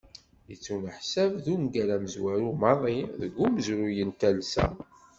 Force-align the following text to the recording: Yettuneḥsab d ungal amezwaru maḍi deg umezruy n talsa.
Yettuneḥsab 0.49 1.33
d 1.45 1.47
ungal 1.55 1.89
amezwaru 1.95 2.49
maḍi 2.61 2.97
deg 3.21 3.33
umezruy 3.45 3.99
n 4.07 4.11
talsa. 4.19 4.65